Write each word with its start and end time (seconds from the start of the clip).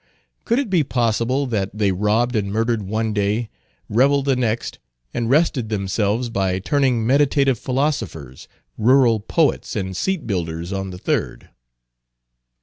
Could 0.45 0.57
it 0.57 0.71
be 0.71 0.83
possible, 0.83 1.45
that 1.45 1.77
they 1.77 1.91
robbed 1.91 2.35
and 2.35 2.51
murdered 2.51 2.81
one 2.81 3.13
day, 3.13 3.51
reveled 3.87 4.25
the 4.25 4.35
next, 4.35 4.79
and 5.13 5.29
rested 5.29 5.69
themselves 5.69 6.31
by 6.31 6.57
turning 6.57 7.05
meditative 7.05 7.59
philosophers, 7.59 8.47
rural 8.79 9.19
poets, 9.19 9.75
and 9.75 9.95
seat 9.95 10.25
builders 10.25 10.73
on 10.73 10.89
the 10.89 10.97
third? 10.97 11.49